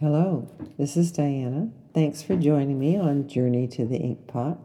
[0.00, 1.68] Hello, this is Diana.
[1.92, 4.58] Thanks for joining me on Journey to the Ink Pot.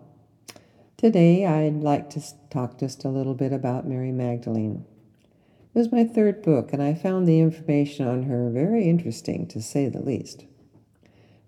[0.95, 4.85] Today I'd like to talk just a little bit about Mary Magdalene.
[5.25, 9.61] It was my third book, and I found the information on her very interesting, to
[9.61, 10.45] say the least.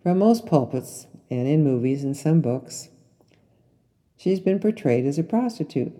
[0.04, 2.90] From most pulpits and in movies and some books,
[4.18, 5.94] she's been portrayed as a prostitute.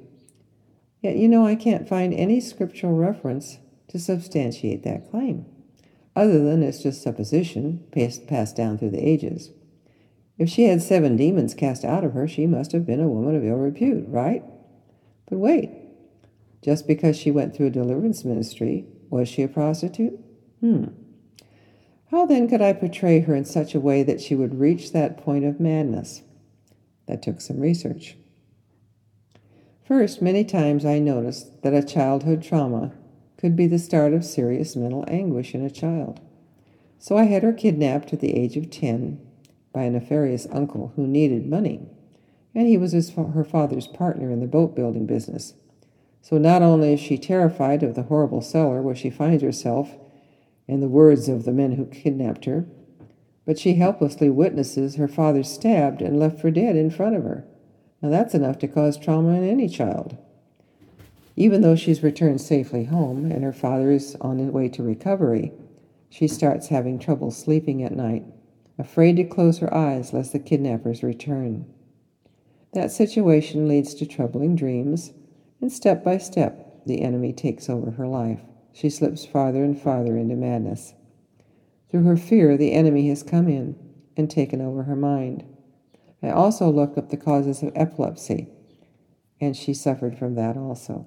[1.02, 5.46] Yet, you know, I can't find any scriptural reference to substantiate that claim
[6.18, 9.52] other than it's just supposition passed, down through the ages.
[10.40, 13.36] If she had seven demons cast out of her, she must have been a woman
[13.36, 14.44] of ill repute, right?
[15.30, 15.70] But wait,
[16.64, 20.20] just because she went through a deliverance ministry, was she a prostitute?
[20.60, 20.86] Hmm.
[22.10, 25.18] How then could I portray her in such a way that she would reach that
[25.18, 26.24] point of madness?
[27.08, 28.18] That took some research.
[29.86, 32.94] First, many times I noticed that a childhood trauma
[33.38, 36.20] could be the start of serious mental anguish in a child.
[37.00, 39.20] So I had her kidnapped at the age of 10
[39.72, 41.88] by a nefarious uncle who needed money,
[42.56, 45.54] and he was his, her father's partner in the boat building business.
[46.22, 49.96] So not only is she terrified of the horrible cellar where she finds herself,
[50.68, 52.66] in the words of the men who kidnapped her,
[53.46, 57.46] but she helplessly witnesses her father stabbed and left for dead in front of her.
[58.02, 60.18] Now that's enough to cause trauma in any child.
[61.40, 65.52] Even though she's returned safely home and her father is on his way to recovery,
[66.10, 68.26] she starts having trouble sleeping at night,
[68.80, 71.68] afraid to close her eyes lest the kidnappers return.
[72.74, 75.14] That situation leads to troubling dreams,
[75.62, 78.42] and step by step, the enemy takes over her life.
[78.74, 80.96] She slips farther and farther into madness.
[81.92, 83.76] Through her fear, the enemy has come in
[84.16, 85.44] and taken over her mind.
[86.24, 88.48] I also looked up the causes of epilepsy,
[89.40, 91.06] and she suffered from that also.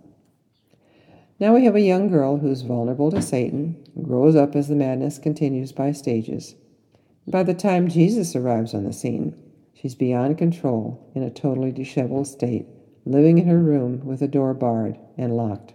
[1.41, 5.19] Now we have a young girl who's vulnerable to Satan, grows up as the madness
[5.19, 6.55] continues by stages.
[7.27, 9.35] By the time Jesus arrives on the scene,
[9.73, 12.67] she's beyond control in a totally disheveled state,
[13.06, 15.73] living in her room with the door barred and locked.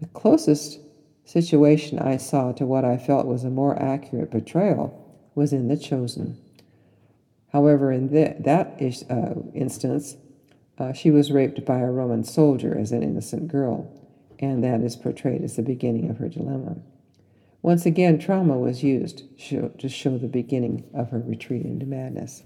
[0.00, 0.80] The closest
[1.24, 5.76] situation I saw to what I felt was a more accurate portrayal was in The
[5.76, 6.36] Chosen.
[7.52, 10.16] However, in the, that is, uh, instance,
[10.76, 13.96] uh, she was raped by a Roman soldier as an innocent girl
[14.40, 16.76] and that is portrayed as the beginning of her dilemma.
[17.62, 22.42] Once again, trauma was used to show the beginning of her retreat into madness.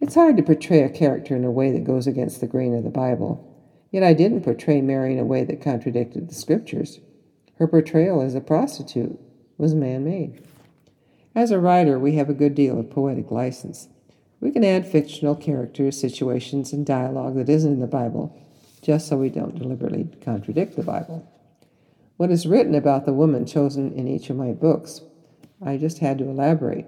[0.00, 2.84] It's hard to portray a character in a way that goes against the grain of
[2.84, 3.48] the Bible,
[3.90, 7.00] yet I didn't portray Mary in a way that contradicted the scriptures.
[7.56, 9.18] Her portrayal as a prostitute
[9.56, 10.46] was man made.
[11.34, 13.88] As a writer, we have a good deal of poetic license.
[14.40, 18.36] We can add fictional characters, situations, and dialogue that isn't in the Bible
[18.82, 21.26] just so we don't deliberately contradict the Bible.
[22.16, 25.00] What is written about the woman chosen in each of my books,
[25.64, 26.86] I just had to elaborate.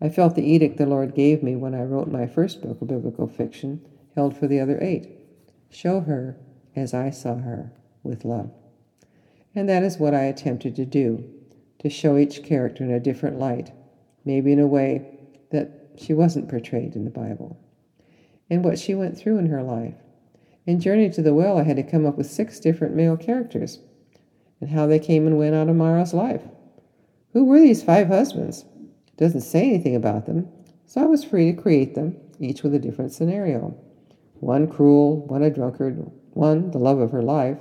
[0.00, 2.88] I felt the edict the Lord gave me when I wrote my first book of
[2.88, 5.08] biblical fiction held for the other eight
[5.70, 6.36] show her
[6.76, 8.50] as I saw her with love.
[9.54, 11.24] And that is what I attempted to do
[11.78, 13.72] to show each character in a different light,
[14.24, 15.18] maybe in a way
[15.50, 17.58] that she wasn't portrayed in the Bible,
[18.48, 19.94] and what she went through in her life
[20.66, 23.80] in Journey to the Well, I had to come up with six different male characters
[24.60, 26.42] and how they came and went out of Mara's life.
[27.32, 28.64] Who were these five husbands?
[29.08, 30.48] It doesn't say anything about them,
[30.86, 33.76] so I was free to create them, each with a different scenario.
[34.34, 37.58] One cruel, one a drunkard, one the love of her life,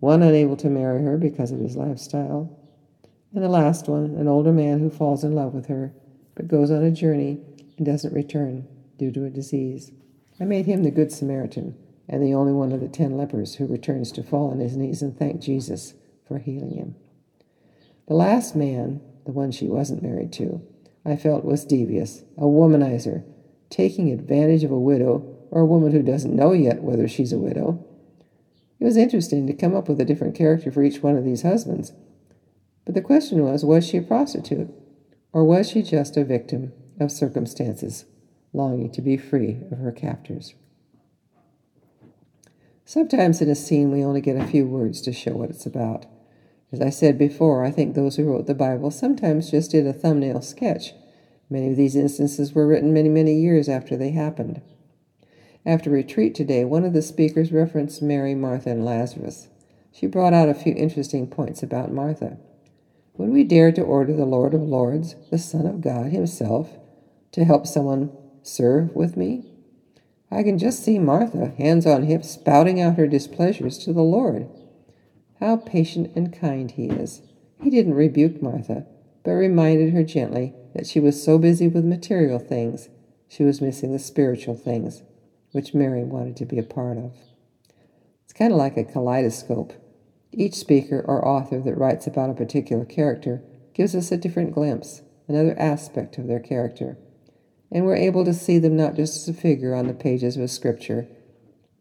[0.00, 2.56] one unable to marry her because of his lifestyle,
[3.34, 5.92] and the last one, an older man who falls in love with her
[6.34, 7.38] but goes on a journey
[7.76, 9.92] and doesn't return due to a disease.
[10.40, 11.76] I made him the Good Samaritan
[12.10, 15.00] and the only one of the ten lepers who returns to fall on his knees
[15.00, 15.94] and thank Jesus
[16.26, 16.96] for healing him.
[18.08, 20.60] The last man, the one she wasn't married to,
[21.06, 23.24] I felt was devious, a womanizer,
[23.70, 27.38] taking advantage of a widow or a woman who doesn't know yet whether she's a
[27.38, 27.86] widow.
[28.80, 31.42] It was interesting to come up with a different character for each one of these
[31.42, 31.92] husbands.
[32.84, 34.68] But the question was was she a prostitute?
[35.32, 38.04] Or was she just a victim of circumstances,
[38.52, 40.54] longing to be free of her captors?
[42.90, 46.06] Sometimes in a scene, we only get a few words to show what it's about.
[46.72, 49.92] As I said before, I think those who wrote the Bible sometimes just did a
[49.92, 50.92] thumbnail sketch.
[51.48, 54.60] Many of these instances were written many, many years after they happened.
[55.64, 59.46] After retreat today, one of the speakers referenced Mary, Martha, and Lazarus.
[59.92, 62.38] She brought out a few interesting points about Martha.
[63.16, 66.76] Would we dare to order the Lord of Lords, the Son of God Himself,
[67.30, 68.10] to help someone
[68.42, 69.49] serve with me?
[70.30, 74.48] I can just see Martha, hands on hips, spouting out her displeasures to the Lord.
[75.40, 77.22] How patient and kind he is.
[77.62, 78.86] He didn't rebuke Martha,
[79.24, 82.88] but reminded her gently that she was so busy with material things,
[83.28, 85.02] she was missing the spiritual things,
[85.52, 87.12] which Mary wanted to be a part of.
[88.24, 89.72] It's kind of like a kaleidoscope.
[90.32, 93.42] Each speaker or author that writes about a particular character
[93.74, 96.96] gives us a different glimpse, another aspect of their character.
[97.72, 100.42] And we're able to see them not just as a figure on the pages of
[100.42, 101.06] a scripture,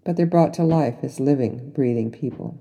[0.05, 2.59] but they're brought to life as living, breathing people.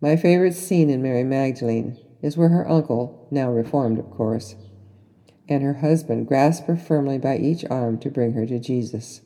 [0.00, 4.56] My favorite scene in Mary Magdalene is where her uncle, now reformed of course,
[5.48, 9.20] and her husband grasp her firmly by each arm to bring her to Jesus.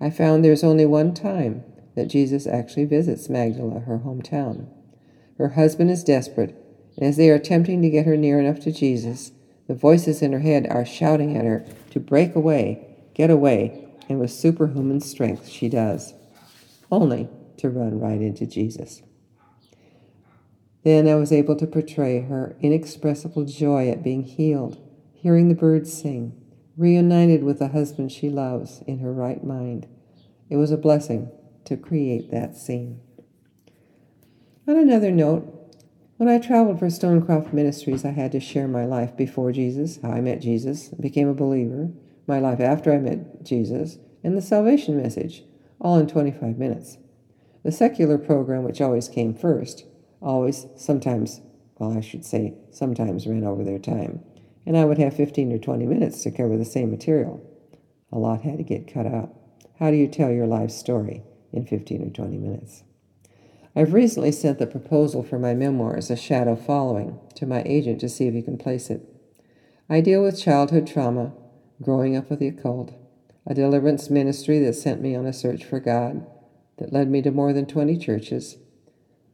[0.00, 1.64] I found there's only one time
[1.94, 4.68] that Jesus actually visits Magdala, her hometown.
[5.38, 6.54] Her husband is desperate,
[6.96, 9.32] and as they are attempting to get her near enough to Jesus,
[9.66, 14.20] the voices in her head are shouting at her to break away, get away, and
[14.20, 16.14] with superhuman strength she does,
[16.90, 17.28] only
[17.58, 19.02] to run right into Jesus.
[20.84, 24.80] Then I was able to portray her inexpressible joy at being healed,
[25.14, 26.40] hearing the birds sing,
[26.76, 29.88] reunited with the husband she loves in her right mind.
[30.48, 31.32] It was a blessing
[31.64, 33.00] to create that scene.
[34.68, 35.55] On another note,
[36.16, 40.10] when I traveled for Stonecroft Ministries, I had to share my life before Jesus, how
[40.10, 41.90] I met Jesus, became a believer,
[42.26, 45.44] my life after I met Jesus, and the salvation message,
[45.78, 46.96] all in 25 minutes.
[47.64, 49.84] The secular program, which always came first,
[50.22, 51.42] always, sometimes,
[51.78, 54.20] well, I should say, sometimes ran over their time,
[54.64, 57.40] and I would have 15 or 20 minutes to cover the same material.
[58.10, 59.34] A lot had to get cut out.
[59.78, 61.22] How do you tell your life story
[61.52, 62.84] in 15 or 20 minutes?
[63.78, 68.08] I've recently sent the proposal for my memoirs, A Shadow Following, to my agent to
[68.08, 69.06] see if he can place it.
[69.90, 71.34] I deal with childhood trauma,
[71.82, 72.94] growing up with the occult,
[73.46, 76.26] a deliverance ministry that sent me on a search for God,
[76.78, 78.56] that led me to more than 20 churches,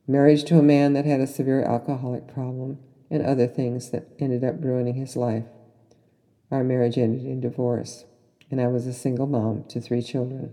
[0.08, 2.80] marriage to a man that had a severe alcoholic problem,
[3.12, 5.44] and other things that ended up ruining his life.
[6.50, 8.06] Our marriage ended in divorce,
[8.50, 10.52] and I was a single mom to three children,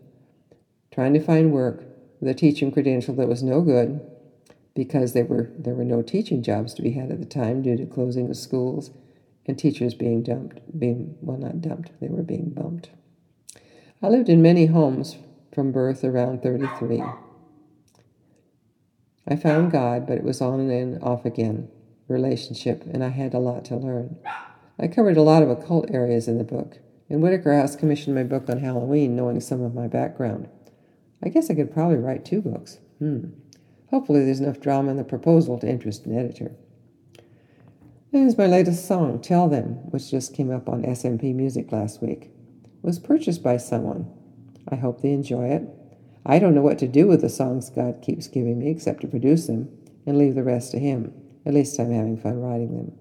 [0.91, 1.88] trying to find work
[2.19, 3.99] with a teaching credential that was no good
[4.75, 7.77] because there were there were no teaching jobs to be had at the time due
[7.77, 8.91] to closing of schools
[9.45, 12.89] and teachers being dumped being well not dumped they were being bumped
[14.01, 15.17] i lived in many homes
[15.53, 17.01] from birth around 33
[19.29, 21.69] I found God, but it was on and off again,
[22.07, 24.17] relationship, and I had a lot to learn.
[24.79, 26.79] I covered a lot of occult areas in the book,
[27.09, 30.49] and Whitaker House commissioned my book on Halloween, knowing some of my background.
[31.23, 32.79] I guess I could probably write two books.
[32.99, 33.29] Hmm.
[33.89, 36.55] Hopefully, there's enough drama in the proposal to interest an editor.
[38.11, 42.31] There's my latest song, Tell Them, which just came up on SMP Music last week.
[42.63, 44.11] It was purchased by someone.
[44.67, 45.67] I hope they enjoy it.
[46.25, 49.07] I don't know what to do with the songs God keeps giving me except to
[49.07, 49.69] produce them
[50.05, 51.13] and leave the rest to Him.
[51.45, 52.97] At least I'm having fun writing them.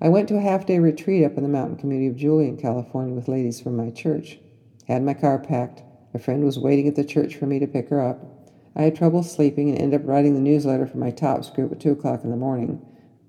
[0.00, 3.14] I went to a half day retreat up in the mountain community of Julian, California
[3.14, 4.38] with ladies from my church.
[4.86, 5.82] Had my car packed.
[6.18, 8.50] A friend was waiting at the church for me to pick her up.
[8.74, 11.78] I had trouble sleeping and ended up writing the newsletter for my TOPS group at
[11.78, 12.84] 2 o'clock in the morning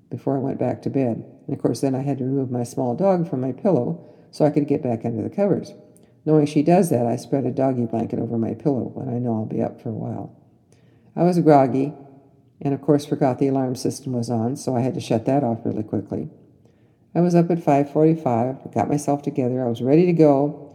[0.10, 1.24] before I went back to bed.
[1.46, 4.44] And of course, then I had to remove my small dog from my pillow so
[4.44, 5.76] I could get back under the covers.
[6.26, 9.36] Knowing she does that, I spread a doggy blanket over my pillow when I know
[9.36, 10.36] I'll be up for a while.
[11.16, 11.94] I was groggy,
[12.60, 15.44] and of course forgot the alarm system was on, so I had to shut that
[15.44, 16.28] off really quickly.
[17.14, 19.64] I was up at 5:45, got myself together.
[19.64, 20.66] I was ready to go,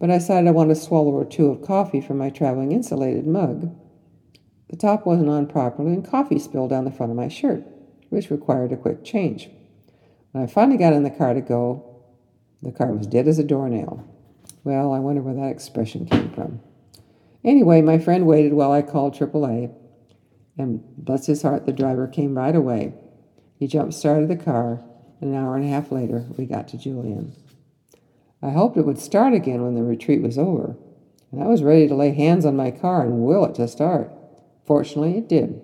[0.00, 3.26] but I decided I wanted a swallow or two of coffee from my traveling insulated
[3.26, 3.76] mug.
[4.70, 7.62] The top wasn't on properly, and coffee spilled down the front of my shirt,
[8.08, 9.50] which required a quick change.
[10.32, 12.02] When I finally got in the car to go,
[12.62, 14.06] the car was dead as a doornail.
[14.64, 16.60] Well, I wonder where that expression came from.
[17.44, 19.74] Anyway, my friend waited while I called AAA,
[20.56, 22.94] and bless his heart, the driver came right away.
[23.58, 24.82] He jump started the car,
[25.20, 27.34] and an hour and a half later, we got to Julian.
[28.42, 30.76] I hoped it would start again when the retreat was over,
[31.30, 34.10] and I was ready to lay hands on my car and will it to start.
[34.64, 35.60] Fortunately, it did.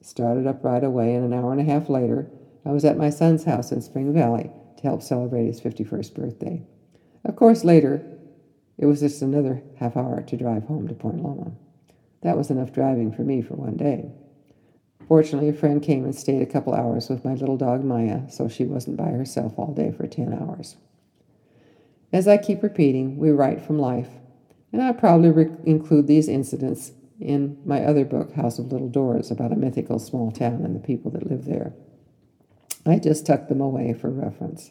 [0.00, 2.30] It started up right away, and an hour and a half later,
[2.64, 6.62] I was at my son's house in Spring Valley to help celebrate his 51st birthday.
[7.26, 8.02] Of course, later,
[8.78, 11.52] it was just another half hour to drive home to Point Loma.
[12.22, 14.10] That was enough driving for me for one day.
[15.06, 18.48] Fortunately, a friend came and stayed a couple hours with my little dog Maya, so
[18.48, 20.76] she wasn't by herself all day for 10 hours.
[22.14, 24.08] As I keep repeating, we write from life,
[24.72, 29.32] and I'll probably re- include these incidents in my other book, House of Little Doors,
[29.32, 31.74] about a mythical small town and the people that live there.
[32.86, 34.70] I just tucked them away for reference.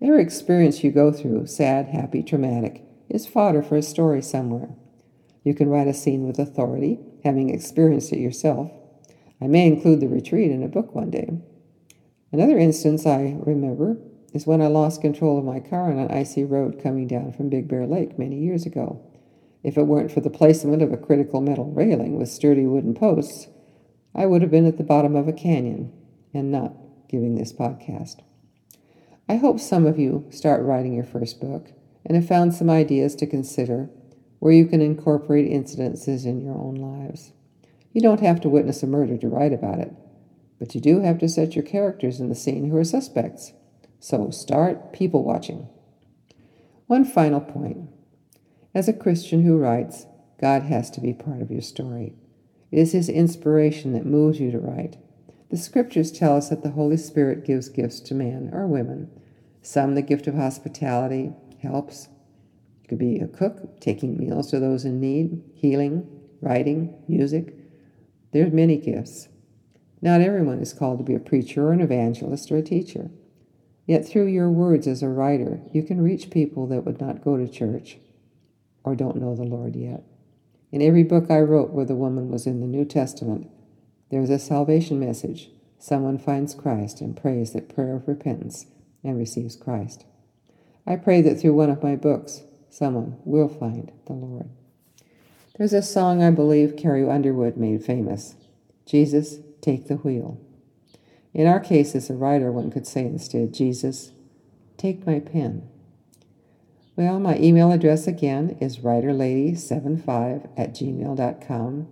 [0.00, 4.68] Every experience you go through, sad, happy, traumatic, is fodder for a story somewhere.
[5.42, 8.70] You can write a scene with authority, having experienced it yourself.
[9.40, 11.28] I may include the retreat in a book one day.
[12.30, 13.96] Another instance I remember
[14.32, 17.48] is when I lost control of my car on an icy road coming down from
[17.48, 19.00] Big Bear Lake many years ago.
[19.62, 23.48] If it weren't for the placement of a critical metal railing with sturdy wooden posts,
[24.14, 25.92] I would have been at the bottom of a canyon
[26.34, 26.74] and not
[27.08, 28.16] giving this podcast.
[29.28, 31.70] I hope some of you start writing your first book
[32.04, 33.88] and have found some ideas to consider
[34.40, 37.32] where you can incorporate incidences in your own lives.
[37.92, 39.92] You don't have to witness a murder to write about it,
[40.58, 43.52] but you do have to set your characters in the scene who are suspects.
[44.02, 45.68] So start people watching.
[46.88, 47.88] One final point.
[48.74, 50.06] As a Christian who writes,
[50.40, 52.16] God has to be part of your story.
[52.72, 54.96] It is His inspiration that moves you to write.
[55.50, 59.08] The scriptures tell us that the Holy Spirit gives gifts to men or women.
[59.62, 61.32] Some the gift of hospitality
[61.62, 62.08] helps.
[62.82, 66.08] You could be a cook, taking meals to those in need, healing,
[66.40, 67.54] writing, music.
[68.32, 69.28] There's many gifts.
[70.00, 73.12] Not everyone is called to be a preacher or an evangelist or a teacher.
[73.86, 77.36] Yet through your words as a writer, you can reach people that would not go
[77.36, 77.98] to church
[78.84, 80.04] or don't know the Lord yet.
[80.70, 83.50] In every book I wrote where the woman was in the New Testament,
[84.10, 85.50] there is a salvation message.
[85.78, 88.66] Someone finds Christ and prays that prayer of repentance
[89.02, 90.04] and receives Christ.
[90.86, 94.48] I pray that through one of my books, someone will find the Lord.
[95.58, 98.36] There's a song I believe Carrie Underwood made famous
[98.86, 100.40] Jesus, take the wheel.
[101.34, 104.12] In our case, as a writer, one could say instead, Jesus,
[104.76, 105.68] take my pen.
[106.94, 111.88] Well, my email address again is writerlady75 at gmail.com,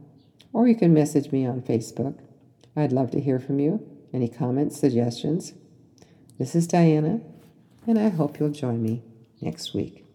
[0.52, 2.18] or you can message me on Facebook.
[2.76, 3.86] I'd love to hear from you.
[4.12, 5.54] Any comments, suggestions?
[6.38, 7.20] This is Diana,
[7.86, 9.02] and I hope you'll join me
[9.40, 10.09] next week.